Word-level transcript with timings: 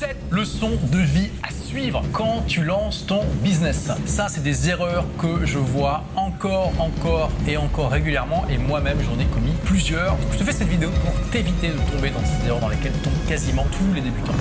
7 0.00 0.16
leçons 0.30 0.78
de 0.90 0.96
vie 0.96 1.28
à 1.42 1.52
suivre 1.52 2.02
quand 2.14 2.42
tu 2.46 2.64
lances 2.64 3.04
ton 3.06 3.22
business. 3.42 3.90
Ça, 4.06 4.28
c'est 4.30 4.42
des 4.42 4.70
erreurs 4.70 5.04
que 5.18 5.44
je 5.44 5.58
vois 5.58 6.04
encore, 6.16 6.72
encore 6.78 7.30
et 7.46 7.58
encore 7.58 7.90
régulièrement 7.90 8.46
et 8.48 8.56
moi-même 8.56 8.96
j'en 9.02 9.20
ai 9.20 9.26
commis 9.26 9.52
plusieurs. 9.66 10.16
Je 10.32 10.38
te 10.38 10.44
fais 10.44 10.52
cette 10.52 10.68
vidéo 10.68 10.88
pour 11.04 11.12
t'éviter 11.30 11.68
de 11.68 11.94
tomber 11.94 12.08
dans 12.08 12.24
ces 12.24 12.46
erreurs 12.46 12.60
dans 12.60 12.70
lesquelles 12.70 12.96
tombent 13.02 13.26
quasiment 13.28 13.66
tous 13.72 13.92
les 13.94 14.00
débutants. 14.00 14.32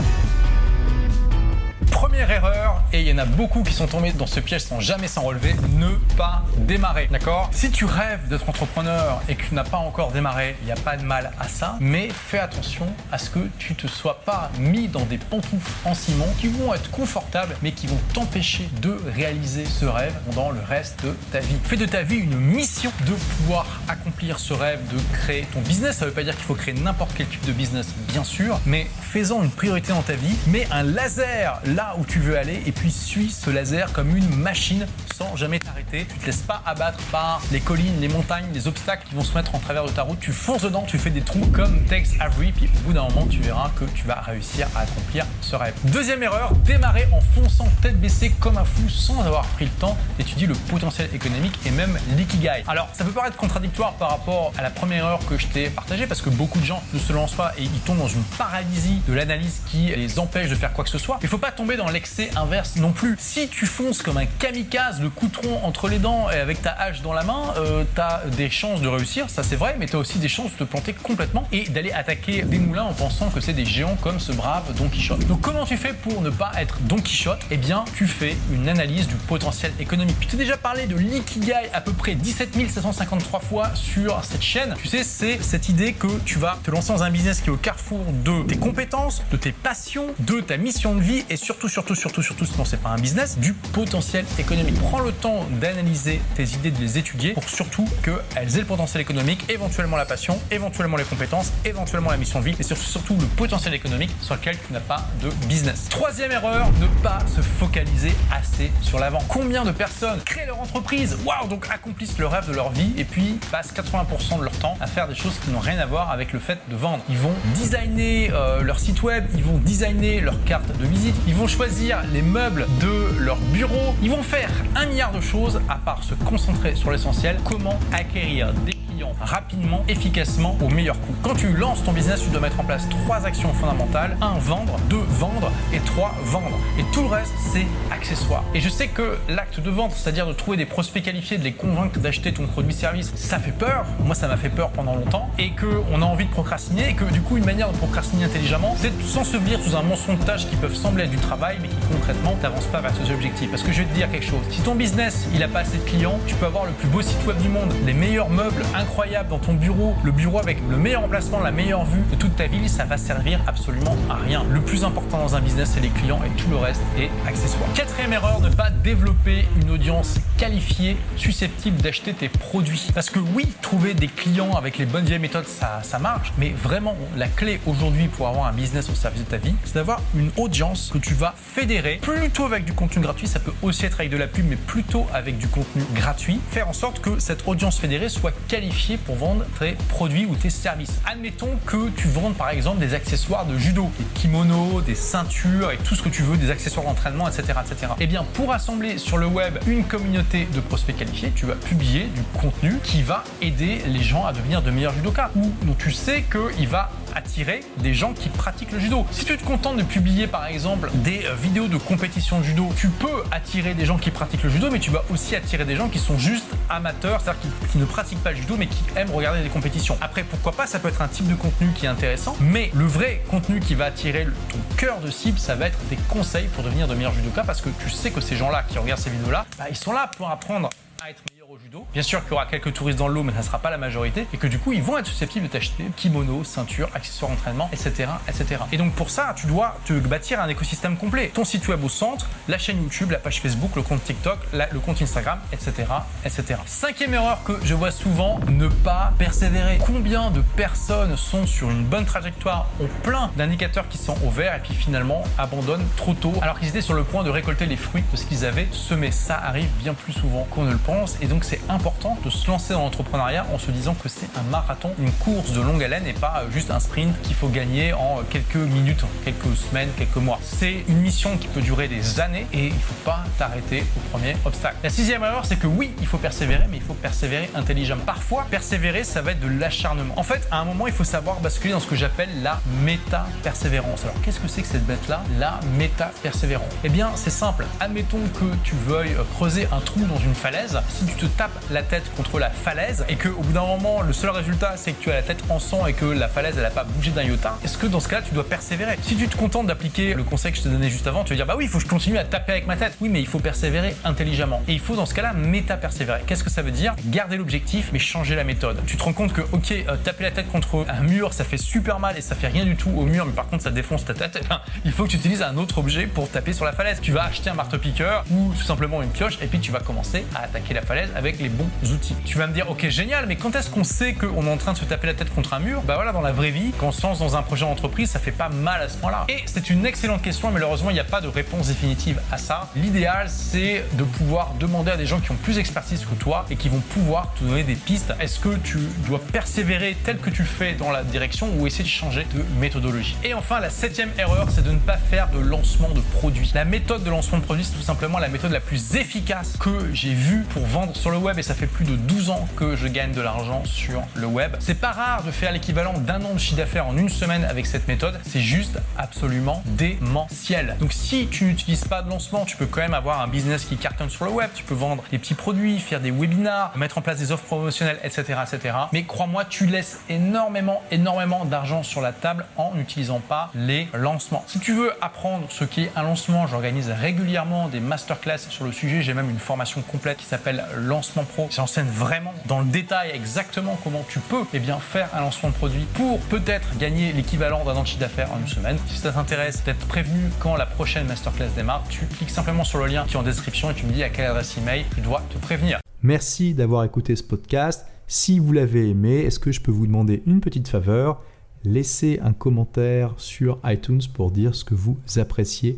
Première 2.00 2.32
erreur, 2.32 2.82
et 2.94 3.02
il 3.02 3.08
y 3.10 3.12
en 3.12 3.18
a 3.18 3.26
beaucoup 3.26 3.62
qui 3.62 3.74
sont 3.74 3.86
tombés 3.86 4.14
dans 4.14 4.26
ce 4.26 4.40
piège 4.40 4.62
sans 4.62 4.80
jamais 4.80 5.10
s'en 5.10 5.22
relever, 5.24 5.54
ne 5.74 5.90
pas 6.16 6.44
démarrer. 6.60 7.10
D'accord? 7.12 7.50
Si 7.52 7.72
tu 7.72 7.84
rêves 7.84 8.26
d'être 8.30 8.48
entrepreneur 8.48 9.22
et 9.28 9.36
que 9.36 9.44
tu 9.44 9.54
n'as 9.54 9.66
pas 9.66 9.80
encore 9.80 10.14
démarré, 10.14 10.56
il 10.62 10.68
n'y 10.68 10.72
a 10.72 10.78
pas 10.78 10.96
de 10.96 11.04
mal 11.04 11.32
à 11.38 11.50
ça, 11.50 11.76
mais 11.82 12.08
fais 12.08 12.40
attention 12.40 12.88
à 13.12 13.18
ce 13.18 13.30
que 13.30 13.40
tu 13.58 13.76
te 13.76 13.86
sois 13.88 14.22
pas 14.22 14.50
mis 14.60 14.88
dans 14.88 15.04
des 15.04 15.18
pantoufles 15.18 15.74
en 15.84 15.94
ciment 15.94 16.34
qui 16.40 16.48
vont 16.48 16.74
être 16.74 16.90
confortables 16.90 17.58
mais 17.62 17.74
qui 17.74 17.88
vont 17.88 18.00
t'empêcher 18.14 18.70
de 18.82 18.98
réaliser 19.14 19.66
ce 19.66 19.84
rêve 19.84 20.14
pendant 20.26 20.52
le 20.52 20.62
reste 20.62 21.04
de 21.04 21.14
ta 21.34 21.40
vie. 21.40 21.58
Fais 21.66 21.76
de 21.76 21.86
ta 21.86 22.04
vie 22.04 22.16
une 22.16 22.40
mission 22.40 22.94
de 23.08 23.12
pouvoir 23.12 23.66
accomplir 23.90 24.40
ce 24.40 24.54
rêve, 24.54 24.80
de 24.88 25.00
créer 25.18 25.46
ton 25.54 25.60
business. 25.60 25.98
Ça 25.98 26.06
ne 26.06 26.12
veut 26.12 26.16
pas 26.16 26.24
dire 26.24 26.38
qu'il 26.38 26.46
faut 26.46 26.56
créer 26.56 26.76
n'importe 26.76 27.12
quel 27.18 27.28
type 27.28 27.46
de 27.46 27.52
business, 27.52 27.88
bien 28.08 28.24
sûr, 28.24 28.58
mais 28.66 28.88
fais-en 29.02 29.44
une 29.44 29.52
priorité 29.52 29.92
dans 29.92 30.02
ta 30.02 30.14
vie. 30.14 30.38
Mets 30.48 30.66
un 30.72 30.84
laser 30.84 31.60
là 31.66 31.89
où 31.98 32.06
tu 32.06 32.20
veux 32.20 32.38
aller 32.38 32.62
et 32.66 32.72
puis 32.72 32.92
suis 32.92 33.30
ce 33.30 33.50
laser 33.50 33.92
comme 33.94 34.16
une 34.16 34.36
machine 34.36 34.86
sans 35.16 35.36
jamais 35.36 35.60
t'arrêter. 35.60 36.06
Tu 36.06 36.20
te 36.20 36.26
laisses 36.26 36.42
pas 36.42 36.62
abattre 36.66 37.00
par 37.12 37.42
les 37.52 37.60
collines, 37.60 38.00
les 38.00 38.08
montagnes, 38.08 38.46
les 38.54 38.68
obstacles 38.68 39.08
qui 39.08 39.16
vont 39.16 39.24
se 39.24 39.34
mettre 39.34 39.56
en 39.56 39.60
travers 39.60 39.86
de 39.86 39.92
ta 39.92 40.04
route. 40.04 40.20
Tu 40.20 40.32
fonces 40.32 40.62
dedans, 40.62 40.84
tu 40.88 40.98
fais 40.98 41.10
des 41.10 41.22
trous 41.22 41.48
comme 41.48 41.84
Tex 41.86 42.12
Avery, 42.20 42.52
puis 42.52 42.70
au 42.74 42.80
bout 42.88 42.94
d'un 42.94 43.04
moment, 43.10 43.26
tu 43.28 43.42
verras 43.42 43.70
que 43.76 43.86
tu 43.86 44.06
vas 44.08 44.22
réussir 44.22 44.68
à 44.76 44.82
accomplir 44.82 45.26
ce 45.42 45.56
rêve. 45.56 45.74
Deuxième 45.86 46.24
erreur, 46.24 46.54
démarrer 46.66 47.08
en 47.12 47.22
fonçant 47.22 47.68
tête 47.82 48.00
baissée 48.00 48.32
comme 48.40 48.58
un 48.58 48.64
fou 48.64 48.88
sans 48.90 49.22
avoir 49.22 49.46
pris 49.46 49.66
le 49.66 49.72
temps 49.72 49.98
d'étudier 50.18 50.48
le 50.48 50.56
potentiel 50.56 51.10
économique 51.14 51.60
et 51.66 51.72
même 51.72 51.98
l'ikigai. 52.16 52.64
Alors, 52.68 52.88
ça 52.94 53.04
peut 53.04 53.12
paraître 53.12 53.38
contradictoire 53.38 53.94
par 53.94 54.10
rapport 54.10 54.54
à 54.58 54.62
la 54.62 54.70
première 54.70 55.06
erreur 55.06 55.20
que 55.28 55.38
je 55.38 55.48
t'ai 55.48 55.70
partagée 55.70 56.08
parce 56.08 56.22
que 56.22 56.30
beaucoup 56.30 56.60
de 56.60 56.66
gens 56.66 56.82
ne 56.94 57.00
se 57.00 57.14
lancent 57.14 57.34
pas 57.34 57.54
et 57.58 57.64
ils 57.64 57.80
tombent 57.82 58.00
dans 58.00 58.08
une 58.08 58.24
paralysie 58.38 59.02
de 59.08 59.14
l'analyse 59.14 59.62
qui 59.68 59.88
les 59.96 60.20
empêche 60.20 60.50
de 60.50 60.56
faire 60.56 60.74
quoi 60.74 60.84
que 60.84 60.90
ce 60.90 60.98
soit. 60.98 61.20
Il 61.22 61.28
faut 61.28 61.38
pas 61.38 61.52
tomber 61.52 61.78
dans 61.80 61.90
l'excès 61.90 62.30
inverse 62.36 62.76
non 62.76 62.92
plus. 62.92 63.16
Si 63.20 63.48
tu 63.48 63.66
fonces 63.66 64.02
comme 64.02 64.18
un 64.18 64.26
kamikaze, 64.26 65.02
le 65.02 65.10
coutron 65.10 65.64
entre 65.64 65.88
les 65.88 65.98
dents 65.98 66.30
et 66.30 66.36
avec 66.36 66.62
ta 66.62 66.72
hache 66.72 67.02
dans 67.02 67.14
la 67.14 67.24
main, 67.24 67.54
euh, 67.58 67.86
tu 67.96 68.02
as 68.02 68.24
des 68.36 68.50
chances 68.50 68.82
de 68.82 68.88
réussir, 68.90 69.30
ça 69.30 69.44
c'est 69.44 69.56
vrai, 69.56 69.78
mais 69.80 69.86
tu 69.86 69.96
as 69.96 70.00
aussi 70.00 70.20
des 70.20 70.28
chances 70.28 70.52
de 70.52 70.58
te 70.58 70.64
planter 70.66 70.92
complètement 70.94 71.48
et 71.54 71.70
d'aller 71.70 71.94
attaquer 71.94 72.42
des 72.42 72.60
moulins 72.60 72.84
en 72.84 72.94
pensant 72.94 73.30
que 73.30 73.40
c'est 73.40 73.54
des 73.54 73.66
géants 73.66 73.98
comme 74.02 74.20
ce 74.20 74.34
brave 74.34 74.74
Don 74.76 74.90
Quichotte. 74.90 75.26
Donc 75.28 75.40
comment 75.40 75.66
tu 75.66 75.78
fais 75.78 75.94
pour 75.94 76.22
ne 76.22 76.30
pas 76.30 76.52
être 76.58 76.80
Don 76.82 76.98
Quichotte? 76.98 77.40
Eh 77.50 77.56
bien, 77.56 77.86
tu 77.96 78.08
fais 78.08 78.36
une 78.52 78.68
analyse 78.68 79.08
du 79.08 79.16
potentiel 79.16 79.72
économique. 79.80 80.18
Je 80.20 80.28
t'ai 80.28 80.38
déjà 80.38 80.58
parlé 80.58 80.86
de 80.86 80.98
l'ikigai 80.98 81.70
à 81.74 81.80
peu 81.80 81.94
près 81.94 82.16
17 82.16 82.58
753 82.70 83.40
fois 83.40 83.72
sur 83.74 84.22
cette 84.26 84.42
chaîne. 84.42 84.76
Tu 84.82 84.90
sais, 84.90 85.04
c'est 85.04 85.42
cette 85.42 85.70
idée 85.70 85.94
que 85.94 86.08
tu 86.26 86.40
vas 86.40 86.60
te 86.62 86.72
lancer 86.72 86.92
dans 86.92 87.04
un 87.04 87.10
business 87.12 87.40
qui 87.40 87.48
est 87.48 87.54
au 87.54 87.58
carrefour 87.58 88.04
de 88.26 88.44
tes 88.44 88.58
compétences, 88.58 89.24
de 89.32 89.38
tes 89.38 89.54
passions, 89.54 90.08
de 90.20 90.42
ta 90.42 90.58
mission 90.58 90.96
de 90.96 91.02
vie 91.02 91.24
et 91.30 91.38
surtout, 91.38 91.69
surtout, 91.70 91.96
surtout, 91.96 92.22
surtout, 92.22 92.46
sinon 92.46 92.66
c'est 92.66 92.82
pas 92.82 92.90
un 92.90 92.98
business, 92.98 93.38
du 93.38 93.54
potentiel 93.54 94.26
économique. 94.38 94.76
Prends 94.80 95.02
le 95.02 95.12
temps 95.12 95.46
d'analyser 95.62 96.22
tes 96.36 96.44
idées, 96.44 96.72
de 96.72 96.80
les 96.80 96.98
étudier 96.98 97.34
pour 97.34 97.48
surtout 97.48 97.88
qu'elles 98.04 98.56
aient 98.58 98.62
le 98.62 98.66
potentiel 98.66 99.02
économique, 99.02 99.46
éventuellement 99.50 99.98
la 99.98 100.06
passion, 100.06 100.40
éventuellement 100.52 100.98
les 100.98 101.04
compétences, 101.04 101.52
éventuellement 101.66 102.12
la 102.12 102.18
mission 102.18 102.40
de 102.40 102.46
vie 102.46 102.56
et 102.60 102.64
surtout, 102.64 102.84
surtout 102.84 103.16
le 103.20 103.28
potentiel 103.28 103.74
économique 103.74 104.12
sur 104.22 104.36
lequel 104.36 104.58
tu 104.66 104.74
n'as 104.74 104.80
pas 104.80 105.08
de 105.22 105.30
business. 105.48 105.88
Troisième 105.90 106.32
erreur, 106.32 106.68
ne 106.80 106.88
pas 107.02 107.20
se 107.34 107.42
focaliser 107.42 108.14
assez 108.32 108.72
sur 108.82 109.00
l'avant. 109.00 109.20
Combien 109.28 109.64
de 109.66 109.72
personnes 109.72 110.20
créent 110.26 110.46
leur 110.46 110.60
entreprise, 110.60 111.18
waouh, 111.26 111.48
donc 111.48 111.68
accomplissent 111.72 112.18
le 112.18 112.28
rêve 112.28 112.48
de 112.48 112.54
leur 112.54 112.72
vie 112.72 112.94
et 112.98 113.06
puis 113.06 113.40
passent 113.52 113.74
80% 113.74 114.40
de 114.40 114.44
leur 114.44 114.58
temps 114.58 114.78
à 114.82 114.88
faire 114.88 115.08
des 115.08 115.16
choses 115.16 115.38
qui 115.44 115.52
n'ont 115.52 115.60
rien 115.60 115.78
à 115.80 115.86
voir 115.86 116.12
avec 116.12 116.34
le 116.34 116.40
fait 116.40 116.60
de 116.70 116.76
vendre. 116.76 117.04
Ils 117.10 117.18
vont 117.18 117.34
designer 117.56 118.32
euh, 118.34 118.62
leur 118.62 118.80
site 118.80 119.04
web, 119.04 119.26
ils 119.36 119.44
vont 119.44 119.58
designer 119.58 120.22
leur 120.22 120.44
carte 120.46 120.78
de 120.78 120.86
visite, 120.86 121.16
ils 121.28 121.36
vont 121.36 121.48
choisir 121.60 122.02
les 122.14 122.22
meubles 122.22 122.68
de 122.80 123.20
leur 123.20 123.36
bureau, 123.52 123.94
ils 124.02 124.10
vont 124.10 124.24
faire 124.24 124.50
un 124.78 124.86
milliard 124.86 125.12
de 125.12 125.20
choses 125.20 125.60
à 125.68 125.76
part 125.76 126.06
se 126.06 126.14
concentrer 126.14 126.74
sur 126.74 126.90
l'essentiel, 126.90 127.38
comment 127.44 127.78
acquérir 127.92 128.54
des 128.66 128.79
rapidement, 129.22 129.84
efficacement, 129.88 130.58
au 130.62 130.70
meilleur 130.70 131.00
coût. 131.02 131.14
Quand 131.24 131.36
tu 131.36 131.54
lances 131.54 131.84
ton 131.84 131.92
business, 131.92 132.22
tu 132.24 132.30
dois 132.30 132.42
mettre 132.42 132.60
en 132.60 132.64
place 132.64 132.88
trois 132.90 133.26
actions 133.26 133.54
fondamentales. 133.54 134.18
Un, 134.22 134.38
vendre. 134.40 134.78
Deux, 134.90 135.04
vendre. 135.10 135.52
Et 135.74 135.80
trois, 135.80 136.14
vendre. 136.24 136.58
Et 136.78 136.84
tout 136.94 137.02
le 137.02 137.08
reste, 137.08 137.34
c'est 137.52 137.66
accessoire. 137.92 138.44
Et 138.54 138.62
je 138.62 138.70
sais 138.70 138.88
que 138.88 139.18
l'acte 139.28 139.60
de 139.60 139.70
vente, 139.70 139.94
c'est-à-dire 139.94 140.28
de 140.28 140.34
trouver 140.34 140.58
des 140.58 140.66
prospects 140.66 141.04
qualifiés, 141.04 141.38
de 141.38 141.44
les 141.44 141.54
convaincre 141.54 142.00
d'acheter 142.00 142.34
ton 142.34 142.48
produit-service, 142.48 143.14
ça 143.16 143.40
fait 143.40 143.52
peur. 143.52 143.86
Moi, 144.00 144.16
ça 144.16 144.28
m'a 144.28 144.38
fait 144.38 144.50
peur 144.50 144.70
pendant 144.72 144.96
longtemps. 144.96 145.30
Et 145.38 145.52
qu'on 145.52 146.02
a 146.02 146.06
envie 146.06 146.26
de 146.26 146.32
procrastiner. 146.32 146.90
Et 146.90 146.94
que 146.94 147.06
du 147.06 147.22
coup, 147.22 147.38
une 147.38 147.46
manière 147.46 147.72
de 147.72 147.78
procrastiner 147.78 148.26
intelligemment, 148.26 148.76
c'est 148.78 148.96
de 148.98 149.04
s'ensevelir 149.04 149.60
sous 149.62 149.76
un 149.76 149.82
mensonge 149.82 150.20
de 150.20 150.24
tâches 150.24 150.48
qui 150.48 150.56
peuvent 150.56 150.76
sembler 150.76 151.04
être 151.04 151.12
du 151.12 151.18
travail, 151.18 151.58
mais 151.62 151.68
qui 151.68 151.76
concrètement 151.92 152.36
t'avancent 152.42 152.66
pas 152.66 152.82
vers 152.82 152.94
tes 152.94 153.12
objectifs. 153.12 153.50
Parce 153.50 153.64
que 153.64 153.72
je 153.72 153.80
vais 153.80 153.88
te 153.88 153.94
dire 153.94 154.12
quelque 154.12 154.26
chose. 154.26 154.42
Si 154.50 154.62
ton 154.62 154.76
business, 154.76 155.28
il 155.34 155.44
a 155.44 155.48
pas 155.48 155.60
assez 155.60 155.78
de 155.78 155.84
clients, 155.84 156.20
tu 156.28 156.36
peux 156.36 156.46
avoir 156.46 156.66
le 156.66 156.72
plus 156.72 156.88
beau 156.88 157.02
site 157.02 157.26
web 157.26 157.38
du 157.42 157.50
monde, 157.50 157.74
les 157.86 157.94
meilleurs 157.94 158.30
meubles, 158.30 158.64
incroyable 158.90 159.30
dans 159.30 159.38
ton 159.38 159.54
bureau, 159.54 159.96
le 160.04 160.12
bureau 160.12 160.40
avec 160.40 160.58
le 160.68 160.76
meilleur 160.76 161.04
emplacement, 161.04 161.40
la 161.42 161.52
meilleure 161.52 161.86
vue 161.86 162.02
de 162.10 162.16
toute 162.16 162.36
ta 162.36 162.48
ville, 162.48 162.68
ça 162.68 162.86
va 162.86 162.98
servir 162.98 163.40
absolument 163.46 163.96
à 164.10 164.16
rien. 164.16 164.44
Le 164.50 164.62
plus 164.62 164.84
important 164.84 165.20
dans 165.20 165.36
un 165.36 165.42
business, 165.42 165.74
c'est 165.76 165.80
les 165.80 165.90
clients 165.90 166.20
et 166.26 166.30
tout 166.42 166.50
le 166.50 166.56
reste 166.58 166.82
est 166.98 167.12
accessoire. 167.28 167.72
Quatrième 167.76 168.14
erreur, 168.14 168.42
ne 168.42 168.50
pas 168.50 168.72
développer 168.72 169.46
une 169.62 169.70
audience 169.70 170.16
qualifiée, 170.40 170.98
susceptible 171.18 171.80
d'acheter 171.80 172.14
tes 172.14 172.30
produits. 172.30 172.88
Parce 172.96 173.12
que 173.12 173.20
oui, 173.20 173.46
trouver 173.62 173.94
des 173.94 174.08
clients 174.08 174.54
avec 174.54 174.80
les 174.80 174.88
bonnes 174.88 175.06
vieilles 175.06 175.20
méthodes, 175.20 175.48
ça, 175.48 175.82
ça 175.84 176.00
marche, 176.00 176.34
mais 176.40 176.50
vraiment, 176.50 176.98
la 177.16 177.28
clé 177.28 177.60
aujourd'hui 177.68 178.08
pour 178.08 178.28
avoir 178.28 178.48
un 178.48 178.54
business 178.54 178.90
au 178.90 178.96
service 178.96 179.24
de 179.24 179.30
ta 179.30 179.38
vie, 179.38 179.54
c'est 179.66 179.76
d'avoir 179.76 180.02
une 180.16 180.32
audience 180.36 180.90
que 180.92 180.98
tu 180.98 181.14
vas 181.14 181.36
fédérer 181.38 182.00
plutôt 182.02 182.46
avec 182.46 182.66
du 182.66 182.74
contenu 182.74 183.04
gratuit. 183.04 183.28
Ça 183.28 183.40
peut 183.40 183.54
aussi 183.62 183.86
être 183.86 184.00
avec 184.00 184.12
de 184.12 184.18
la 184.18 184.28
pub, 184.28 184.48
mais 184.50 184.56
plutôt 184.56 185.06
avec 185.14 185.38
du 185.38 185.48
contenu 185.48 185.84
gratuit. 185.94 186.40
Faire 186.50 186.68
en 186.68 186.74
sorte 186.74 187.02
que 187.02 187.20
cette 187.20 187.48
audience 187.48 187.78
fédérée 187.78 188.10
soit 188.10 188.34
qualifiée 188.48 188.79
pour 188.98 189.16
vendre 189.16 189.46
tes 189.60 189.74
produits 189.90 190.26
ou 190.26 190.36
tes 190.36 190.50
services. 190.50 191.00
Admettons 191.06 191.58
que 191.66 191.90
tu 191.90 192.08
vendes 192.08 192.36
par 192.36 192.50
exemple 192.50 192.80
des 192.80 192.94
accessoires 192.94 193.46
de 193.46 193.58
judo, 193.58 193.92
des 193.98 194.06
kimonos, 194.16 194.82
des 194.82 194.96
ceintures 194.96 195.72
et 195.72 195.78
tout 195.78 195.96
ce 195.96 196.02
que 196.02 196.10
tu 196.10 196.24
veux, 196.24 196.38
des 196.38 196.50
accessoires 196.50 196.86
d'entraînement, 196.86 197.28
etc., 197.28 197.60
etc. 197.66 197.94
Eh 198.00 198.08
bien, 198.08 198.26
pour 198.34 198.54
assembler 198.54 198.98
sur 198.98 199.18
le 199.18 199.28
web 199.28 199.58
une 199.68 199.84
communauté 199.84 200.48
de 200.54 200.60
prospects 200.60 200.96
qualifiés, 200.96 201.32
tu 201.36 201.46
vas 201.46 201.56
publier 201.56 202.06
du 202.06 202.22
contenu 202.40 202.80
qui 202.84 203.02
va 203.02 203.24
aider 203.42 203.82
les 203.86 204.02
gens 204.02 204.26
à 204.26 204.34
devenir 204.34 204.62
de 204.62 204.72
meilleurs 204.72 204.94
judokas 204.94 205.32
ou 205.36 205.52
dont 205.64 205.76
tu 205.78 205.92
sais 205.92 206.24
qu'il 206.24 206.68
va 206.68 206.90
attirer 207.20 207.60
des 207.80 207.94
gens 207.94 208.14
qui 208.14 208.30
pratiquent 208.30 208.72
le 208.72 208.80
judo. 208.80 209.06
Si 209.12 209.26
tu 209.26 209.38
te 209.38 209.44
contentes 209.44 209.76
de 209.76 209.84
publier 209.84 210.26
par 210.26 210.46
exemple 210.46 210.90
des 210.94 211.26
euh, 211.26 211.36
vidéos 211.36 211.68
de 211.68 211.76
compétition 211.76 212.40
de 212.40 212.46
judo, 212.46 212.70
tu 212.78 212.88
peux 212.88 213.24
attirer 213.32 213.74
des 213.74 213.86
gens 213.86 213.98
qui 213.98 214.10
pratiquent 214.10 214.44
le 214.44 214.50
judo, 214.50 214.70
mais 214.72 214.80
tu 214.80 214.90
vas 214.90 215.04
aussi 215.12 215.36
attirer 215.36 215.66
des 215.66 215.76
gens 215.76 215.90
qui 215.90 216.00
sont 216.00 216.18
juste 216.18 216.48
amateurs, 216.70 217.20
c'est-à-dire 217.20 217.42
qui, 217.72 217.78
ne 217.78 217.84
pratiquent 217.84 218.24
pas 218.24 218.32
le 218.32 218.38
judo, 218.38 218.56
mais 218.58 218.68
qui 218.68 218.82
aiment 218.96 219.12
regarder 219.12 219.44
des 219.44 219.50
compétitions. 219.50 219.98
Après, 220.00 220.24
pourquoi 220.24 220.54
pas, 220.54 220.66
ça 220.66 220.80
peut 220.80 220.88
être 220.88 221.02
un 221.02 221.10
type 221.10 221.28
de 221.28 221.36
contenu 221.36 221.68
qui 221.76 221.86
est 221.86 221.90
intéressant, 221.90 222.38
mais 222.40 222.72
le 222.74 222.86
vrai 222.86 223.22
contenu 223.30 223.60
qui 223.60 223.76
va 223.76 223.86
attirer 223.86 224.26
ton 224.50 224.60
cœur 224.78 225.00
de 225.02 225.12
cible, 225.12 225.40
ça 225.40 225.56
va 225.56 225.68
être 225.68 225.80
des 225.90 225.98
conseils 226.08 226.48
pour 226.48 226.64
devenir 226.64 226.88
de 226.88 226.96
meilleurs 226.96 227.14
judokas, 227.14 227.44
parce 227.44 227.62
que 227.62 227.70
tu 227.84 227.90
sais 227.90 228.12
que 228.12 228.22
ces 228.22 228.38
gens-là 228.38 228.64
qui 228.70 228.78
regardent 228.78 229.02
ces 229.02 229.10
vidéos-là, 229.10 229.46
bah, 229.58 229.66
ils 229.70 229.76
sont 229.76 229.92
là 229.92 230.10
pour 230.18 230.30
apprendre 230.30 230.70
à 231.04 231.10
être 231.10 231.24
judo. 231.58 231.86
Bien 231.94 232.04
sûr 232.04 232.22
qu'il 232.22 232.32
y 232.32 232.34
aura 232.34 232.46
quelques 232.46 232.74
touristes 232.74 233.00
dans 233.00 233.08
l'eau, 233.08 233.24
mais 233.24 233.32
ça 233.32 233.40
ne 233.40 233.44
sera 233.44 233.60
pas 233.60 233.72
la 233.72 233.78
majorité. 233.78 234.28
Et 234.34 234.38
que 234.38 234.48
du 234.48 234.60
coup, 234.60 234.74
ils 234.74 234.84
vont 234.84 234.98
être 234.98 235.08
susceptibles 235.08 235.48
de 235.48 235.52
t'acheter 235.52 235.86
kimono, 235.96 236.44
ceinture, 236.44 236.90
accessoires 236.94 237.32
d'entraînement, 237.32 237.70
etc., 237.74 238.10
etc. 238.28 238.62
Et 238.72 238.78
donc 238.78 238.94
pour 238.94 239.10
ça, 239.10 239.34
tu 239.36 239.48
dois 239.48 239.78
te 239.86 239.94
bâtir 239.94 240.40
un 240.42 240.48
écosystème 240.48 240.98
complet. 240.98 241.32
Ton 241.34 241.46
site 241.46 241.68
web 241.68 241.84
au 241.84 241.90
centre, 241.90 242.28
la 242.48 242.58
chaîne 242.58 242.82
YouTube, 242.82 243.12
la 243.12 243.18
page 243.18 243.42
Facebook, 243.42 243.72
le 243.76 243.82
compte 243.82 244.04
TikTok, 244.04 244.38
le 244.54 244.80
compte 244.80 245.02
Instagram, 245.02 245.40
etc., 245.52 245.88
etc. 246.26 246.60
Cinquième 246.66 247.14
erreur 247.14 247.44
que 247.44 247.54
je 247.64 247.74
vois 247.74 247.92
souvent, 247.92 248.40
ne 248.48 248.68
pas 248.68 249.14
persévérer. 249.18 249.80
Combien 249.86 250.32
de 250.32 250.42
personnes 250.42 251.18
sont 251.18 251.48
sur 251.48 251.72
une 251.72 251.84
bonne 251.84 252.06
trajectoire, 252.06 252.68
ont 252.80 252.90
plein 253.04 253.32
d'indicateurs 253.38 253.88
qui 253.88 253.98
sont 253.98 254.18
au 254.26 254.30
vert 254.30 254.56
et 254.56 254.60
puis 254.60 254.74
finalement 254.74 255.24
abandonnent 255.38 255.88
trop 255.96 256.14
tôt 256.14 256.34
alors 256.42 256.60
qu'ils 256.60 256.70
étaient 256.70 256.82
sur 256.82 256.94
le 256.94 257.04
point 257.04 257.24
de 257.24 257.30
récolter 257.30 257.66
les 257.66 257.78
fruits 257.78 258.04
de 258.12 258.18
ce 258.18 258.26
qu'ils 258.26 258.46
avaient 258.46 258.68
semé. 258.72 259.12
Ça 259.12 259.38
arrive 259.38 259.70
bien 259.80 259.94
plus 259.94 260.14
souvent 260.14 260.46
qu'on 260.52 260.64
ne 260.64 260.72
le 260.72 260.78
pense 260.78 261.18
et 261.22 261.28
donc 261.28 261.39
donc 261.40 261.46
c'est 261.46 261.62
important 261.70 262.18
de 262.26 262.30
se 262.30 262.46
lancer 262.52 262.74
dans 262.74 262.82
l'entrepreneuriat 262.82 263.46
en 263.54 263.58
se 263.58 263.72
disant 263.72 263.94
que 263.94 264.10
c'est 264.10 264.28
un 264.38 264.42
marathon, 264.52 264.92
une 265.00 265.14
course 265.14 265.54
de 265.54 265.62
longue 265.62 265.82
haleine 265.82 266.06
et 266.06 266.12
pas 266.12 266.44
juste 266.52 266.70
un 266.70 266.82
sprint 266.82 267.16
qu'il 267.22 267.34
faut 267.34 267.48
gagner 267.48 267.94
en 267.94 268.24
quelques 268.30 268.58
minutes, 268.58 269.06
quelques 269.24 269.56
semaines, 269.56 269.88
quelques 269.98 270.18
mois. 270.18 270.38
C'est 270.44 270.84
une 270.90 270.98
mission 270.98 271.38
qui 271.38 271.48
peut 271.48 271.62
durer 271.62 271.88
des 271.88 272.20
années 272.20 272.46
et 272.52 272.68
il 272.68 272.74
ne 272.74 272.80
faut 272.80 273.06
pas 273.06 273.24
t'arrêter 273.38 273.86
au 273.96 274.00
premier 274.12 274.36
obstacle. 274.44 274.76
La 274.84 274.90
sixième 274.90 275.24
erreur, 275.24 275.46
c'est 275.46 275.56
que 275.56 275.68
oui, 275.68 275.92
il 276.02 276.08
faut 276.08 276.18
persévérer, 276.18 276.66
mais 276.70 276.76
il 276.76 276.84
faut 276.84 276.94
persévérer 276.94 277.50
intelligemment. 277.56 278.04
Parfois, 278.06 278.46
persévérer, 278.52 279.06
ça 279.06 279.22
va 279.22 279.32
être 279.32 279.40
de 279.40 279.48
l'acharnement. 279.48 280.16
En 280.20 280.24
fait, 280.24 280.46
à 280.52 280.58
un 280.58 280.66
moment, 280.66 280.88
il 280.88 280.94
faut 280.94 281.06
savoir 281.06 281.40
basculer 281.40 281.72
dans 281.72 281.80
ce 281.80 281.88
que 281.88 281.96
j'appelle 281.96 282.44
la 282.44 282.60
méta-persévérance. 282.84 284.04
Alors, 284.04 284.20
qu'est-ce 284.24 284.42
que 284.42 284.50
c'est 284.50 284.64
que 284.64 284.68
cette 284.68 284.86
bête-là? 284.86 285.24
La 285.40 285.62
méta-persévérance. 285.78 286.74
Eh 286.84 286.90
bien, 286.90 287.12
c'est 287.16 287.30
simple. 287.30 287.66
Admettons 287.80 288.28
que 288.38 288.54
tu 288.66 288.76
veuilles 288.76 289.16
creuser 289.36 289.70
un 289.72 289.80
trou 289.80 290.02
dans 290.02 290.20
une 290.20 290.36
falaise. 290.36 290.82
Si 290.90 291.06
tu 291.06 291.16
te 291.16 291.29
tapes 291.38 291.58
la 291.72 291.84
tête 291.84 292.04
contre 292.16 292.40
la 292.40 292.50
falaise 292.50 293.06
et 293.10 293.16
qu'au 293.16 293.42
bout 293.42 293.54
d'un 293.54 293.66
moment, 293.66 294.02
le 294.02 294.14
seul 294.14 294.30
résultat, 294.30 294.74
c'est 294.76 294.92
que 294.94 295.02
tu 295.02 295.12
as 295.12 295.16
la 295.16 295.22
tête 295.22 295.44
en 295.50 295.60
sang 295.60 295.86
et 295.86 295.94
que 295.94 296.06
la 296.06 296.28
falaise, 296.28 296.56
elle 296.58 296.64
n'a 296.64 296.70
pas 296.70 296.84
bougé 296.84 297.12
d'un 297.12 297.24
iota, 297.24 297.58
est-ce 297.64 297.78
que 297.78 297.88
dans 297.88 298.00
ce 298.00 298.08
cas-là, 298.08 298.22
tu 298.28 298.34
dois 298.34 298.48
persévérer? 298.48 298.98
Si 299.02 299.16
tu 299.16 299.28
te 299.28 299.38
contentes 299.38 299.68
d'appliquer 299.68 300.14
le 300.14 300.24
conseil 300.24 300.52
que 300.52 300.58
je 300.58 300.64
te 300.64 300.70
donnais 300.70 300.90
juste 300.90 301.08
avant, 301.08 301.24
tu 301.24 301.32
vas 301.32 301.36
dire, 301.36 301.46
bah 301.46 301.56
oui, 301.58 301.66
il 301.66 301.70
faut 301.70 301.78
que 301.78 301.84
je 301.84 301.90
continue 301.90 302.18
à 302.18 302.24
taper 302.24 302.54
avec 302.54 302.68
ma 302.68 302.76
tête. 302.76 302.98
Oui, 303.02 303.10
mais 303.10 303.22
il 303.22 303.28
faut 303.28 303.40
persévérer 303.40 303.96
intelligemment. 304.04 304.62
Et 304.68 304.74
il 304.74 304.80
faut 304.80 304.96
dans 304.96 305.06
ce 305.06 305.14
cas-là 305.14 305.34
méta-persévérer. 305.34 306.22
Qu'est-ce 306.26 306.44
que 306.44 306.50
ça 306.50 306.62
veut 306.62 306.72
dire? 306.72 306.96
Garder 307.06 307.38
l'objectif, 307.38 307.90
mais 307.94 308.00
changer 308.00 308.36
la 308.36 308.44
méthode. 308.44 308.82
Tu 308.86 308.98
te 308.98 309.04
rends 309.04 309.14
compte 309.14 309.34
que, 309.34 309.42
ok, 309.52 309.72
euh, 309.72 309.96
taper 310.04 310.24
la 310.24 310.32
tête 310.32 310.52
contre 310.52 310.86
un 310.90 311.02
mur, 311.02 311.34
ça 311.34 311.44
fait 311.44 311.58
super 311.58 312.00
mal 312.00 312.18
et 312.18 312.22
ça 312.22 312.36
fait 312.36 312.48
rien 312.48 312.66
du 312.66 312.76
tout 312.76 312.90
au 312.90 313.06
mur, 313.06 313.26
mais 313.26 313.34
par 313.34 313.48
contre, 313.48 313.64
ça 313.64 313.72
défonce 313.72 314.06
ta 314.06 314.14
tête. 314.14 314.40
il 314.86 314.92
faut 314.92 315.04
que 315.04 315.10
tu 315.10 315.18
utilises 315.18 315.42
un 315.42 315.58
autre 315.58 315.78
objet 315.78 316.08
pour 316.08 316.30
taper 316.30 316.54
sur 316.54 316.66
la 316.66 316.74
falaise. 316.74 317.00
Tu 317.02 317.12
vas 317.12 317.24
acheter 317.24 317.50
un 317.50 317.54
marteau-piqueur 317.54 318.26
ou 318.32 318.54
tout 318.54 318.64
simplement 318.64 319.02
une 319.02 319.10
pioche 319.10 319.38
et 319.42 319.48
puis 319.48 319.60
tu 319.60 319.72
vas 319.72 319.80
commencer 319.80 320.26
à 320.36 320.44
attaquer 320.44 320.74
la 320.74 320.82
falaise 320.82 321.10
avec 321.20 321.40
les 321.40 321.50
bons 321.50 321.68
outils. 321.84 322.16
Tu 322.24 322.38
vas 322.38 322.48
me 322.48 322.54
dire, 322.54 322.70
ok, 322.70 322.88
génial, 322.88 323.26
mais 323.28 323.36
quand 323.36 323.54
est-ce 323.54 323.70
qu'on 323.70 323.84
sait 323.84 324.14
qu'on 324.14 324.48
est 324.48 324.50
en 324.50 324.56
train 324.56 324.72
de 324.72 324.78
se 324.78 324.86
taper 324.86 325.06
la 325.06 325.14
tête 325.14 325.34
contre 325.36 325.54
un 325.54 325.60
mur? 325.60 325.82
Bah 325.82 325.96
voilà, 325.96 326.14
dans 326.14 326.22
la 326.22 326.32
vraie 326.32 326.50
vie, 326.50 326.72
quand 326.78 326.88
on 326.88 326.92
se 326.94 327.02
lance 327.04 327.20
dans 327.20 327.36
un 327.36 327.42
projet 327.42 327.66
d'entreprise, 327.66 328.10
ça 328.10 328.20
fait 328.20 328.32
pas 328.32 328.48
mal 328.48 328.82
à 328.82 328.88
ce 328.88 328.98
point-là. 328.98 329.26
Et 329.28 329.44
c'est 329.46 329.70
une 329.70 329.86
excellente 329.86 330.22
question, 330.22 330.50
malheureusement, 330.50 330.92
il 330.92 330.94
n'y 330.94 331.00
a 331.02 331.04
pas 331.04 331.20
de 331.20 331.28
réponse 331.28 331.68
définitive 331.68 332.22
à 332.32 332.38
ça. 332.38 332.70
L'idéal, 332.78 333.28
c'est 333.30 333.84
de 333.94 334.04
pouvoir 334.06 334.54
demander 334.60 334.92
à 334.92 334.98
des 334.98 335.06
gens 335.06 335.20
qui 335.20 335.32
ont 335.32 335.36
plus 335.36 335.56
d'expertise 335.56 336.06
que 336.06 336.16
toi 336.16 336.46
et 336.50 336.56
qui 336.56 336.70
vont 336.70 336.80
pouvoir 336.80 337.34
te 337.38 337.44
donner 337.44 337.64
des 337.64 337.76
pistes. 337.76 338.14
Est-ce 338.22 338.40
que 338.40 338.56
tu 338.56 338.78
dois 339.06 339.20
persévérer 339.20 339.98
tel 340.06 340.20
que 340.20 340.30
tu 340.30 340.46
fais 340.46 340.74
dans 340.74 340.92
la 340.92 341.04
direction 341.04 341.50
ou 341.58 341.68
essayer 341.68 341.84
de 341.84 341.90
changer 341.90 342.26
de 342.34 342.46
méthodologie? 342.62 343.18
Et 343.26 343.34
enfin, 343.34 343.60
la 343.60 343.70
septième 343.70 344.12
erreur, 344.18 344.48
c'est 344.50 344.64
de 344.64 344.72
ne 344.72 344.80
pas 344.80 344.98
faire 344.98 345.30
de 345.32 345.40
lancement 345.40 345.90
de 345.90 346.00
produits. 346.00 346.50
La 346.56 346.64
méthode 346.64 347.04
de 347.04 347.10
lancement 347.10 347.40
de 347.40 347.44
produits, 347.44 347.66
c'est 347.66 347.76
tout 347.76 347.82
simplement 347.82 348.20
la 348.20 348.30
méthode 348.30 348.52
la 348.52 348.62
plus 348.62 348.96
efficace 348.96 349.58
que 349.60 349.94
j'ai 349.94 350.14
vue 350.14 350.44
pour 350.54 350.66
vendre 350.66 350.96
sur 350.96 351.09
le 351.12 351.18
web 351.18 351.38
et 351.40 351.44
ça 351.44 351.54
fait 351.54 351.68
plus 351.68 351.86
de 351.86 351.96
12 351.96 352.30
ans 352.30 352.48
que 352.56 352.76
je 352.76 352.88
gagne 352.88 353.12
de 353.12 353.22
l'argent 353.22 353.64
sur 353.66 354.02
le 354.16 354.28
web. 354.28 354.56
C'est 354.60 354.80
pas 354.80 354.92
rare 354.92 355.24
de 355.24 355.32
faire 355.32 355.52
l'équivalent 355.52 355.94
d'un 355.98 356.24
an 356.24 356.34
de 356.34 356.40
chiffre 356.40 356.58
d'affaires 356.58 356.88
en 356.88 356.98
une 356.98 357.10
semaine 357.10 357.44
avec 357.46 357.66
cette 357.66 357.88
méthode. 357.88 358.20
C'est 358.24 358.42
juste 358.42 358.80
absolument 358.98 359.64
démentiel. 359.66 360.76
Donc 360.80 360.94
si 360.94 361.28
tu 361.28 361.46
n'utilises 361.46 361.86
pas 361.86 362.02
de 362.02 362.10
lancement, 362.10 362.46
tu 362.46 362.58
peux 362.58 362.66
quand 362.66 362.82
même 362.82 362.94
avoir 362.94 363.22
un 363.22 363.28
business 363.28 363.66
qui 363.66 363.78
cartonne 363.78 364.10
sur 364.10 364.26
le 364.26 364.32
web. 364.32 364.50
Tu 364.54 364.64
peux 364.64 364.74
vendre 364.74 365.04
des 365.12 365.18
petits 365.18 365.34
produits, 365.34 365.80
faire 365.80 366.00
des 366.00 366.12
webinars, 366.12 366.78
mettre 366.78 366.98
en 366.98 367.02
place 367.02 367.18
des 367.18 367.32
offres 367.32 367.46
promotionnelles, 367.46 368.00
etc., 368.04 368.40
etc. 368.46 368.76
Mais 368.94 369.04
crois-moi, 369.04 369.46
tu 369.46 369.66
laisses 369.66 370.00
énormément, 370.10 370.82
énormément 370.92 371.46
d'argent 371.46 371.84
sur 371.84 372.02
la 372.02 372.12
table 372.12 372.46
en 372.56 372.74
n'utilisant 372.76 373.20
pas 373.20 373.50
les 373.56 373.88
lancements. 373.94 374.44
Si 374.48 374.60
tu 374.60 374.74
veux 374.74 374.92
apprendre 375.02 375.48
ce 375.50 375.64
qui 375.64 375.84
est 375.84 375.92
un 375.96 376.04
lancement, 376.04 376.48
j'organise 376.48 376.90
régulièrement 376.90 377.68
des 377.68 377.80
masterclass 377.80 378.38
sur 378.50 378.66
le 378.66 378.72
sujet. 378.72 379.02
J'ai 379.02 379.14
même 379.14 379.30
une 379.30 379.40
formation 379.40 379.82
complète 379.82 380.18
qui 380.18 380.26
s'appelle 380.26 380.64
Lancement 380.76 380.99
Pro. 381.02 381.48
J'enseigne 381.50 381.88
vraiment 381.88 382.34
dans 382.46 382.60
le 382.60 382.66
détail 382.66 383.12
exactement 383.14 383.80
comment 383.84 384.06
tu 384.08 384.20
peux 384.20 384.44
eh 384.54 384.60
bien, 384.60 384.80
faire 384.80 385.10
un 385.14 385.22
lancement 385.22 385.50
de 385.50 385.56
produit 385.56 385.86
pour 385.94 386.20
peut-être 386.20 386.78
gagner 386.78 387.14
l'équivalent 387.14 387.64
d'un 387.64 387.86
chiffre 387.86 388.00
d'affaires 388.00 388.32
en 388.34 388.40
une 388.40 388.48
semaine. 388.48 388.78
Si 388.88 388.98
ça 388.98 389.12
t'intéresse 389.12 389.64
d'être 389.64 389.86
prévenu 389.88 390.30
quand 390.40 390.56
la 390.56 390.66
prochaine 390.66 391.08
masterclass 391.08 391.50
démarre, 391.56 391.84
tu 391.90 392.06
cliques 392.06 392.30
simplement 392.30 392.64
sur 392.64 392.80
le 392.80 392.88
lien 392.88 393.06
qui 393.08 393.16
est 393.16 393.18
en 393.18 393.24
description 393.24 393.72
et 393.72 393.74
tu 393.74 393.86
me 393.86 393.92
dis 393.92 394.04
à 394.04 394.10
quelle 394.10 394.28
adresse 394.28 394.58
email 394.58 394.86
tu 394.94 395.02
dois 395.02 395.24
te 395.30 395.38
prévenir. 395.38 395.80
Merci 396.02 396.54
d'avoir 396.54 396.84
écouté 396.84 397.16
ce 397.16 397.24
podcast. 397.24 397.86
Si 398.08 398.40
vous 398.40 398.54
l'avez 398.54 398.90
aimé, 398.90 399.20
est-ce 399.20 399.40
que 399.40 399.52
je 399.52 399.62
peux 399.62 399.72
vous 399.72 399.86
demander 399.86 400.24
une 400.26 400.42
petite 400.42 400.68
faveur? 400.68 401.22
Laissez 401.64 402.20
un 402.24 402.34
commentaire 402.34 403.14
sur 403.18 403.60
iTunes 403.66 404.02
pour 404.14 404.32
dire 404.32 404.56
ce 404.56 404.64
que 404.64 404.76
vous 404.76 404.98
appréciez 405.18 405.78